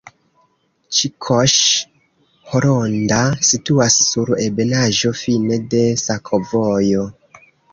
[0.99, 3.19] Ĉikoŝ-Horonda
[3.51, 7.09] situas sur ebenaĵo fine de sakovojo.